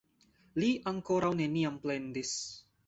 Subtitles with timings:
[0.63, 2.35] Li ankoraŭ neniam plendis.